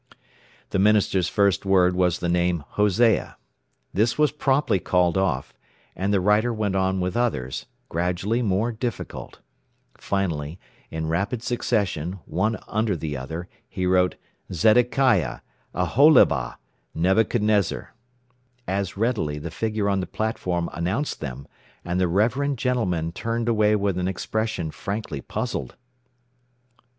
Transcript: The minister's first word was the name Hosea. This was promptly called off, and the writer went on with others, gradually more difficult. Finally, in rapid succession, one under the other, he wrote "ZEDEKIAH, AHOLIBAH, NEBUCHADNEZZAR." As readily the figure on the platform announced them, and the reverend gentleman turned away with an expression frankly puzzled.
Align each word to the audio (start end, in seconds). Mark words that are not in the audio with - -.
The 0.71 0.79
minister's 0.79 1.29
first 1.29 1.63
word 1.63 1.95
was 1.95 2.17
the 2.17 2.27
name 2.27 2.63
Hosea. 2.69 3.37
This 3.93 4.17
was 4.17 4.31
promptly 4.31 4.79
called 4.79 5.15
off, 5.15 5.53
and 5.95 6.11
the 6.11 6.19
writer 6.19 6.51
went 6.51 6.75
on 6.75 6.99
with 6.99 7.15
others, 7.15 7.67
gradually 7.87 8.41
more 8.41 8.71
difficult. 8.71 9.41
Finally, 9.99 10.57
in 10.89 11.05
rapid 11.05 11.43
succession, 11.43 12.13
one 12.25 12.57
under 12.67 12.95
the 12.95 13.15
other, 13.15 13.47
he 13.69 13.85
wrote 13.85 14.15
"ZEDEKIAH, 14.51 15.41
AHOLIBAH, 15.75 16.55
NEBUCHADNEZZAR." 16.95 17.93
As 18.67 18.97
readily 18.97 19.37
the 19.37 19.51
figure 19.51 19.87
on 19.87 19.99
the 19.99 20.07
platform 20.07 20.67
announced 20.73 21.19
them, 21.21 21.47
and 21.85 21.99
the 21.99 22.07
reverend 22.07 22.57
gentleman 22.57 23.11
turned 23.11 23.47
away 23.47 23.75
with 23.75 23.99
an 23.99 24.07
expression 24.07 24.71
frankly 24.71 25.21
puzzled. 25.21 25.75